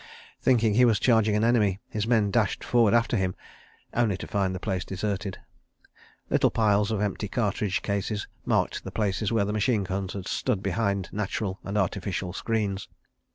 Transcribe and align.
Thinking 0.41 0.73
he 0.73 0.83
was 0.83 0.97
charging 0.99 1.35
an 1.35 1.43
enemy, 1.43 1.79
his 1.87 2.07
men 2.07 2.31
dashed 2.31 2.63
forward 2.63 2.95
after 2.95 3.15
him, 3.15 3.35
only 3.93 4.17
to 4.17 4.25
find 4.25 4.55
the 4.55 4.59
place 4.59 4.83
deserted. 4.83 5.37
Little 6.27 6.49
piles 6.49 6.89
of 6.89 7.01
empty 7.01 7.27
cartridge 7.27 7.83
cases 7.83 8.27
marked 8.43 8.83
the 8.83 8.89
places 8.89 9.31
where 9.31 9.45
the 9.45 9.53
machine 9.53 9.83
guns 9.83 10.13
had 10.13 10.27
stood 10.27 10.63
behind 10.63 11.09
natural 11.13 11.59
and 11.63 11.77
artificial 11.77 12.33
screens. 12.33 12.87